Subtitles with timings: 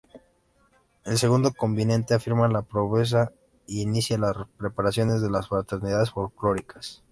[1.05, 3.31] El "segundo convite" afirma la promesa
[3.67, 7.03] e inicia la preparación de las fraternidades folclóricas.